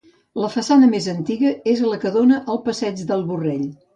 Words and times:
La 0.43 0.47
façana 0.53 0.87
més 0.93 1.07
antiga 1.13 1.51
és 1.75 1.85
la 1.91 2.01
que 2.05 2.13
dóna 2.17 2.39
al 2.55 2.61
Passeig 2.69 3.07
del 3.13 3.25
Borrell. 3.31 3.65